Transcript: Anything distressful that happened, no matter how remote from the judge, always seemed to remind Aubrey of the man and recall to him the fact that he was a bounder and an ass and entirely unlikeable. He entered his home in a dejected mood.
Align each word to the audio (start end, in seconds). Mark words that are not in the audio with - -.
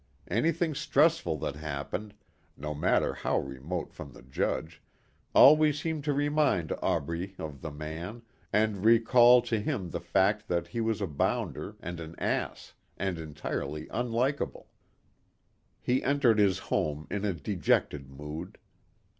Anything 0.29 0.73
distressful 0.73 1.37
that 1.41 1.53
happened, 1.57 2.15
no 2.57 2.73
matter 2.73 3.13
how 3.13 3.37
remote 3.37 3.93
from 3.93 4.13
the 4.13 4.23
judge, 4.23 4.81
always 5.35 5.79
seemed 5.79 6.03
to 6.05 6.13
remind 6.13 6.71
Aubrey 6.81 7.35
of 7.37 7.61
the 7.61 7.69
man 7.69 8.23
and 8.51 8.83
recall 8.83 9.43
to 9.43 9.59
him 9.59 9.91
the 9.91 9.99
fact 9.99 10.47
that 10.47 10.69
he 10.69 10.81
was 10.81 11.01
a 11.01 11.05
bounder 11.07 11.75
and 11.81 11.99
an 11.99 12.15
ass 12.17 12.73
and 12.97 13.19
entirely 13.19 13.85
unlikeable. 13.89 14.65
He 15.79 16.01
entered 16.01 16.39
his 16.39 16.57
home 16.57 17.05
in 17.11 17.23
a 17.23 17.33
dejected 17.33 18.09
mood. 18.09 18.57